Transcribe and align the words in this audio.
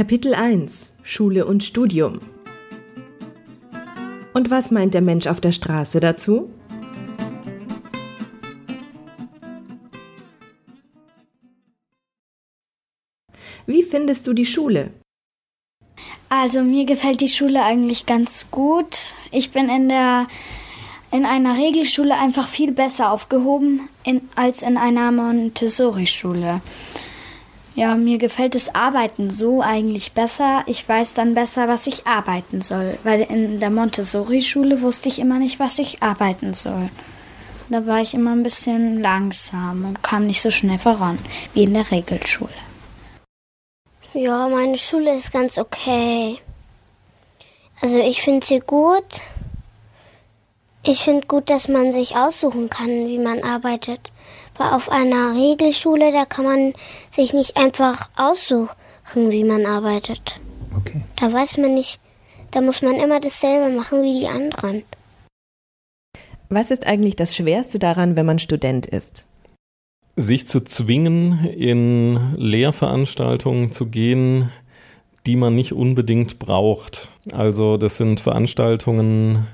Kapitel 0.00 0.34
1 0.34 0.96
Schule 1.02 1.44
und 1.44 1.62
Studium 1.62 2.20
Und 4.32 4.50
was 4.50 4.70
meint 4.70 4.94
der 4.94 5.02
Mensch 5.02 5.26
auf 5.26 5.42
der 5.42 5.52
Straße 5.52 6.00
dazu? 6.00 6.48
Wie 13.66 13.82
findest 13.82 14.26
du 14.26 14.32
die 14.32 14.46
Schule? 14.46 14.90
Also 16.30 16.62
mir 16.62 16.86
gefällt 16.86 17.20
die 17.20 17.28
Schule 17.28 17.62
eigentlich 17.62 18.06
ganz 18.06 18.46
gut. 18.50 19.16
Ich 19.32 19.50
bin 19.50 19.68
in 19.68 19.90
der 19.90 20.28
in 21.12 21.26
einer 21.26 21.58
Regelschule 21.58 22.18
einfach 22.18 22.48
viel 22.48 22.72
besser 22.72 23.12
aufgehoben 23.12 23.90
in, 24.04 24.22
als 24.34 24.62
in 24.62 24.78
einer 24.78 25.12
Montessori-Schule. 25.12 26.62
Ja, 27.74 27.94
mir 27.94 28.18
gefällt 28.18 28.54
das 28.54 28.74
Arbeiten 28.74 29.30
so 29.30 29.62
eigentlich 29.62 30.12
besser. 30.12 30.64
Ich 30.66 30.88
weiß 30.88 31.14
dann 31.14 31.34
besser, 31.34 31.68
was 31.68 31.86
ich 31.86 32.06
arbeiten 32.06 32.62
soll. 32.62 32.98
Weil 33.04 33.22
in 33.22 33.60
der 33.60 33.70
Montessori-Schule 33.70 34.82
wusste 34.82 35.08
ich 35.08 35.18
immer 35.18 35.38
nicht, 35.38 35.60
was 35.60 35.78
ich 35.78 36.02
arbeiten 36.02 36.52
soll. 36.52 36.90
Da 37.68 37.86
war 37.86 38.00
ich 38.00 38.14
immer 38.14 38.32
ein 38.32 38.42
bisschen 38.42 39.00
langsam 39.00 39.84
und 39.84 40.02
kam 40.02 40.26
nicht 40.26 40.42
so 40.42 40.50
schnell 40.50 40.78
voran 40.78 41.18
wie 41.54 41.62
in 41.62 41.74
der 41.74 41.88
Regelschule. 41.88 42.50
Ja, 44.12 44.48
meine 44.48 44.76
Schule 44.76 45.16
ist 45.16 45.32
ganz 45.32 45.56
okay. 45.56 46.38
Also 47.80 47.98
ich 47.98 48.22
finde 48.22 48.44
sie 48.44 48.58
gut. 48.58 49.22
Ich 50.90 51.04
finde 51.04 51.28
gut, 51.28 51.48
dass 51.50 51.68
man 51.68 51.92
sich 51.92 52.16
aussuchen 52.16 52.68
kann, 52.68 53.06
wie 53.06 53.20
man 53.20 53.44
arbeitet. 53.44 54.10
Weil 54.58 54.72
auf 54.72 54.90
einer 54.90 55.36
Regelschule, 55.36 56.10
da 56.10 56.24
kann 56.24 56.44
man 56.44 56.72
sich 57.10 57.32
nicht 57.32 57.56
einfach 57.56 58.08
aussuchen, 58.16 59.30
wie 59.30 59.44
man 59.44 59.66
arbeitet. 59.66 60.40
Okay. 60.76 61.00
Da 61.14 61.32
weiß 61.32 61.58
man 61.58 61.74
nicht, 61.74 62.00
da 62.50 62.60
muss 62.60 62.82
man 62.82 62.96
immer 62.96 63.20
dasselbe 63.20 63.72
machen 63.72 64.02
wie 64.02 64.18
die 64.18 64.26
anderen. 64.26 64.82
Was 66.48 66.72
ist 66.72 66.84
eigentlich 66.84 67.14
das 67.14 67.36
Schwerste 67.36 67.78
daran, 67.78 68.16
wenn 68.16 68.26
man 68.26 68.40
Student 68.40 68.86
ist? 68.86 69.24
sich 70.16 70.48
zu 70.48 70.60
zwingen, 70.60 71.44
in 71.44 72.34
Lehrveranstaltungen 72.36 73.70
zu 73.70 73.86
gehen, 73.86 74.50
die 75.24 75.36
man 75.36 75.54
nicht 75.54 75.72
unbedingt 75.72 76.40
braucht. 76.40 77.10
Also 77.32 77.76
das 77.76 77.96
sind 77.96 78.20
Veranstaltungen, 78.20 79.46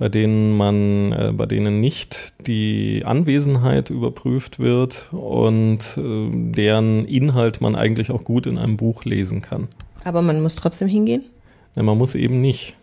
bei 0.00 0.08
denen 0.08 0.56
man, 0.56 1.12
äh, 1.12 1.32
bei 1.36 1.44
denen 1.44 1.78
nicht 1.78 2.32
die 2.46 3.02
Anwesenheit 3.04 3.90
überprüft 3.90 4.58
wird 4.58 5.08
und 5.12 5.78
äh, 5.98 6.30
deren 6.32 7.04
Inhalt 7.04 7.60
man 7.60 7.76
eigentlich 7.76 8.10
auch 8.10 8.24
gut 8.24 8.46
in 8.46 8.56
einem 8.56 8.78
Buch 8.78 9.04
lesen 9.04 9.42
kann. 9.42 9.68
Aber 10.02 10.22
man 10.22 10.42
muss 10.42 10.56
trotzdem 10.56 10.88
hingehen? 10.88 11.26
Ja, 11.76 11.82
man 11.82 11.98
muss 11.98 12.14
eben 12.14 12.40
nicht. 12.40 12.76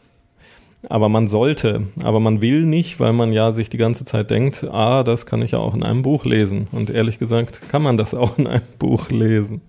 Aber 0.90 1.10
man 1.10 1.28
sollte, 1.28 1.88
aber 2.04 2.20
man 2.20 2.40
will 2.40 2.64
nicht, 2.64 3.00
weil 3.00 3.14
man 3.14 3.34
ja 3.34 3.52
sich 3.52 3.70
die 3.70 3.78
ganze 3.78 4.06
Zeit 4.06 4.30
denkt, 4.30 4.64
ah, 4.64 5.04
das 5.04 5.26
kann 5.26 5.42
ich 5.42 5.52
ja 5.52 5.58
auch 5.58 5.74
in 5.74 5.82
einem 5.82 6.04
Buch 6.04 6.24
lesen. 6.24 6.68
Und 6.72 6.92
ehrlich 6.92 7.18
gesagt 7.18 7.68
kann 7.68 7.82
man 7.82 7.98
das 7.98 8.14
auch 8.14 8.38
in 8.38 8.46
einem 8.46 8.62
Buch 8.78 9.10
lesen. 9.10 9.62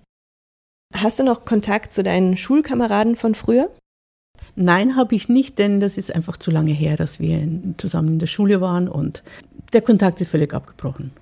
Hast 0.94 1.18
du 1.18 1.24
noch 1.24 1.46
Kontakt 1.46 1.94
zu 1.94 2.02
deinen 2.02 2.36
Schulkameraden 2.36 3.16
von 3.16 3.34
früher? 3.34 3.70
Nein, 4.56 4.96
habe 4.96 5.14
ich 5.14 5.28
nicht, 5.28 5.58
denn 5.58 5.80
das 5.80 5.96
ist 5.96 6.14
einfach 6.14 6.36
zu 6.36 6.50
lange 6.50 6.72
her, 6.72 6.96
dass 6.96 7.20
wir 7.20 7.46
zusammen 7.76 8.14
in 8.14 8.18
der 8.18 8.26
Schule 8.26 8.60
waren 8.60 8.88
und 8.88 9.22
der 9.72 9.82
Kontakt 9.82 10.20
ist 10.20 10.30
völlig 10.30 10.52
abgebrochen. 10.52 11.12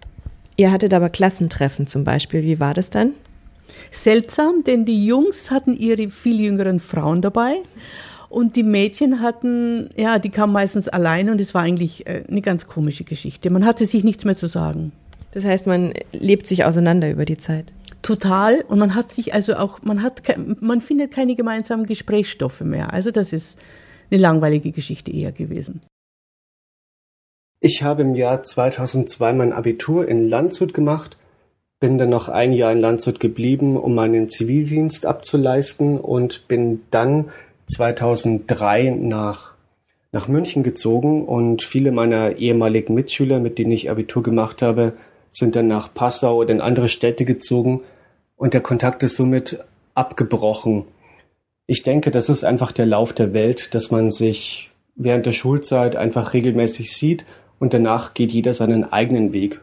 Ihr 0.56 0.72
hattet 0.72 0.94
aber 0.94 1.10
Klassentreffen 1.10 1.86
zum 1.86 2.04
Beispiel. 2.04 2.42
Wie 2.42 2.60
war 2.60 2.72
das 2.72 2.90
dann? 2.90 3.12
Seltsam, 3.90 4.64
denn 4.64 4.84
die 4.84 5.04
Jungs 5.06 5.50
hatten 5.50 5.76
ihre 5.76 6.08
viel 6.08 6.40
jüngeren 6.40 6.80
Frauen 6.80 7.20
dabei 7.20 7.56
und 8.28 8.56
die 8.56 8.62
Mädchen 8.62 9.20
hatten, 9.20 9.90
ja, 9.96 10.18
die 10.18 10.30
kamen 10.30 10.52
meistens 10.52 10.88
alleine 10.88 11.32
und 11.32 11.40
es 11.40 11.54
war 11.54 11.62
eigentlich 11.62 12.06
äh, 12.06 12.24
eine 12.28 12.40
ganz 12.40 12.66
komische 12.66 13.04
Geschichte. 13.04 13.50
Man 13.50 13.64
hatte 13.64 13.86
sich 13.86 14.04
nichts 14.04 14.24
mehr 14.24 14.36
zu 14.36 14.46
sagen. 14.46 14.92
Das 15.32 15.44
heißt, 15.44 15.66
man 15.66 15.92
lebt 16.12 16.46
sich 16.46 16.64
auseinander 16.64 17.10
über 17.10 17.24
die 17.24 17.36
Zeit. 17.36 17.72
Total. 18.02 18.62
Und 18.68 18.78
man 18.78 18.94
hat 18.94 19.12
sich 19.12 19.34
also 19.34 19.56
auch, 19.56 19.82
man 19.82 20.02
hat, 20.02 20.22
man 20.60 20.80
findet 20.80 21.12
keine 21.12 21.34
gemeinsamen 21.34 21.86
Gesprächsstoffe 21.86 22.60
mehr. 22.60 22.92
Also 22.92 23.10
das 23.10 23.32
ist 23.32 23.58
eine 24.10 24.20
langweilige 24.20 24.72
Geschichte 24.72 25.10
eher 25.10 25.32
gewesen. 25.32 25.80
Ich 27.60 27.82
habe 27.82 28.02
im 28.02 28.14
Jahr 28.14 28.42
2002 28.42 29.32
mein 29.32 29.52
Abitur 29.52 30.06
in 30.06 30.28
Landshut 30.28 30.74
gemacht, 30.74 31.16
bin 31.80 31.98
dann 31.98 32.10
noch 32.10 32.28
ein 32.28 32.52
Jahr 32.52 32.72
in 32.72 32.80
Landshut 32.80 33.18
geblieben, 33.18 33.76
um 33.76 33.94
meinen 33.94 34.28
Zivildienst 34.28 35.06
abzuleisten 35.06 35.98
und 35.98 36.48
bin 36.48 36.82
dann 36.90 37.30
2003 37.66 38.90
nach, 38.90 39.54
nach 40.12 40.28
München 40.28 40.62
gezogen 40.62 41.24
und 41.24 41.62
viele 41.62 41.92
meiner 41.92 42.36
ehemaligen 42.36 42.94
Mitschüler, 42.94 43.40
mit 43.40 43.58
denen 43.58 43.72
ich 43.72 43.90
Abitur 43.90 44.22
gemacht 44.22 44.62
habe, 44.62 44.92
sind 45.36 45.54
dann 45.54 45.68
nach 45.68 45.92
Passau 45.92 46.36
oder 46.36 46.52
in 46.52 46.60
andere 46.60 46.88
Städte 46.88 47.24
gezogen 47.24 47.82
und 48.36 48.54
der 48.54 48.62
Kontakt 48.62 49.02
ist 49.02 49.16
somit 49.16 49.58
abgebrochen. 49.94 50.84
Ich 51.66 51.82
denke, 51.82 52.10
das 52.10 52.28
ist 52.28 52.44
einfach 52.44 52.72
der 52.72 52.86
Lauf 52.86 53.12
der 53.12 53.34
Welt, 53.34 53.74
dass 53.74 53.90
man 53.90 54.10
sich 54.10 54.70
während 54.94 55.26
der 55.26 55.32
Schulzeit 55.32 55.94
einfach 55.94 56.32
regelmäßig 56.32 56.96
sieht 56.96 57.26
und 57.58 57.74
danach 57.74 58.14
geht 58.14 58.32
jeder 58.32 58.54
seinen 58.54 58.90
eigenen 58.90 59.32
Weg. 59.34 59.60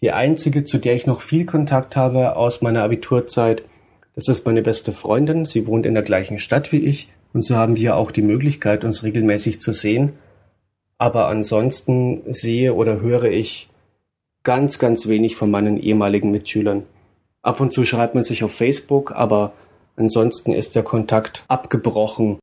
Die 0.00 0.12
einzige, 0.12 0.64
zu 0.64 0.78
der 0.78 0.94
ich 0.94 1.06
noch 1.06 1.22
viel 1.22 1.44
Kontakt 1.44 1.96
habe 1.96 2.36
aus 2.36 2.62
meiner 2.62 2.84
Abiturzeit, 2.84 3.64
das 4.14 4.28
ist 4.28 4.46
meine 4.46 4.62
beste 4.62 4.92
Freundin. 4.92 5.44
Sie 5.44 5.66
wohnt 5.66 5.86
in 5.86 5.94
der 5.94 6.02
gleichen 6.02 6.38
Stadt 6.38 6.72
wie 6.72 6.84
ich 6.84 7.08
und 7.32 7.42
so 7.42 7.56
haben 7.56 7.76
wir 7.76 7.96
auch 7.96 8.12
die 8.12 8.22
Möglichkeit, 8.22 8.84
uns 8.84 9.02
regelmäßig 9.02 9.60
zu 9.60 9.72
sehen. 9.72 10.12
Aber 10.98 11.26
ansonsten 11.26 12.22
sehe 12.32 12.74
oder 12.74 13.00
höre 13.00 13.24
ich 13.24 13.69
ganz, 14.42 14.78
ganz 14.78 15.06
wenig 15.06 15.36
von 15.36 15.50
meinen 15.50 15.76
ehemaligen 15.76 16.30
Mitschülern. 16.30 16.84
Ab 17.42 17.60
und 17.60 17.72
zu 17.72 17.84
schreibt 17.84 18.14
man 18.14 18.24
sich 18.24 18.44
auf 18.44 18.52
Facebook, 18.52 19.12
aber 19.12 19.52
ansonsten 19.96 20.52
ist 20.52 20.74
der 20.74 20.82
Kontakt 20.82 21.44
abgebrochen. 21.48 22.38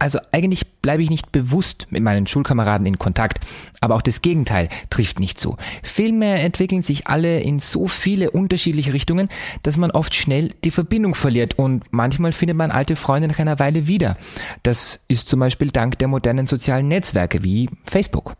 Also 0.00 0.18
eigentlich 0.32 0.66
bleibe 0.80 1.02
ich 1.02 1.10
nicht 1.10 1.30
bewusst 1.30 1.88
mit 1.90 2.02
meinen 2.02 2.26
Schulkameraden 2.26 2.86
in 2.86 2.98
Kontakt, 2.98 3.40
aber 3.82 3.96
auch 3.96 4.02
das 4.02 4.22
Gegenteil 4.22 4.70
trifft 4.88 5.20
nicht 5.20 5.38
zu. 5.38 5.56
Vielmehr 5.82 6.42
entwickeln 6.42 6.80
sich 6.80 7.06
alle 7.06 7.40
in 7.40 7.58
so 7.58 7.86
viele 7.86 8.30
unterschiedliche 8.30 8.94
Richtungen, 8.94 9.28
dass 9.62 9.76
man 9.76 9.90
oft 9.90 10.14
schnell 10.14 10.54
die 10.64 10.70
Verbindung 10.70 11.14
verliert 11.14 11.58
und 11.58 11.84
manchmal 11.90 12.32
findet 12.32 12.56
man 12.56 12.70
alte 12.70 12.96
Freunde 12.96 13.28
nach 13.28 13.38
einer 13.38 13.58
Weile 13.58 13.88
wieder. 13.88 14.16
Das 14.62 15.04
ist 15.06 15.28
zum 15.28 15.38
Beispiel 15.38 15.70
dank 15.70 15.98
der 15.98 16.08
modernen 16.08 16.46
sozialen 16.46 16.88
Netzwerke 16.88 17.44
wie 17.44 17.68
Facebook. 17.84 18.34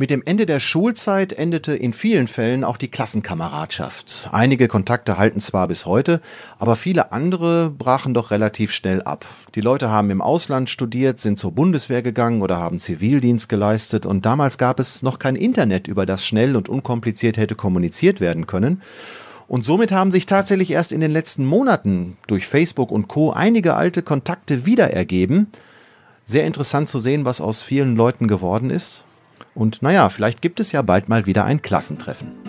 Mit 0.00 0.10
dem 0.10 0.22
Ende 0.24 0.46
der 0.46 0.60
Schulzeit 0.60 1.34
endete 1.34 1.76
in 1.76 1.92
vielen 1.92 2.26
Fällen 2.26 2.64
auch 2.64 2.78
die 2.78 2.88
Klassenkameradschaft. 2.88 4.30
Einige 4.32 4.66
Kontakte 4.66 5.18
halten 5.18 5.40
zwar 5.40 5.68
bis 5.68 5.84
heute, 5.84 6.22
aber 6.58 6.74
viele 6.74 7.12
andere 7.12 7.68
brachen 7.68 8.14
doch 8.14 8.30
relativ 8.30 8.72
schnell 8.72 9.02
ab. 9.02 9.26
Die 9.54 9.60
Leute 9.60 9.90
haben 9.90 10.08
im 10.08 10.22
Ausland 10.22 10.70
studiert, 10.70 11.20
sind 11.20 11.38
zur 11.38 11.52
Bundeswehr 11.52 12.00
gegangen 12.00 12.40
oder 12.40 12.56
haben 12.56 12.80
Zivildienst 12.80 13.50
geleistet 13.50 14.06
und 14.06 14.24
damals 14.24 14.56
gab 14.56 14.80
es 14.80 15.02
noch 15.02 15.18
kein 15.18 15.36
Internet, 15.36 15.86
über 15.86 16.06
das 16.06 16.24
schnell 16.24 16.56
und 16.56 16.70
unkompliziert 16.70 17.36
hätte 17.36 17.54
kommuniziert 17.54 18.22
werden 18.22 18.46
können. 18.46 18.80
Und 19.48 19.66
somit 19.66 19.92
haben 19.92 20.12
sich 20.12 20.24
tatsächlich 20.24 20.70
erst 20.70 20.92
in 20.92 21.02
den 21.02 21.10
letzten 21.10 21.44
Monaten 21.44 22.16
durch 22.26 22.46
Facebook 22.46 22.90
und 22.90 23.06
Co 23.06 23.32
einige 23.32 23.74
alte 23.74 24.00
Kontakte 24.00 24.64
wieder 24.64 24.94
ergeben. 24.94 25.48
Sehr 26.24 26.46
interessant 26.46 26.88
zu 26.88 27.00
sehen, 27.00 27.26
was 27.26 27.42
aus 27.42 27.60
vielen 27.60 27.96
Leuten 27.96 28.28
geworden 28.28 28.70
ist. 28.70 29.04
Und 29.54 29.82
naja, 29.82 30.08
vielleicht 30.08 30.42
gibt 30.42 30.60
es 30.60 30.72
ja 30.72 30.82
bald 30.82 31.08
mal 31.08 31.26
wieder 31.26 31.44
ein 31.44 31.62
Klassentreffen. 31.62 32.39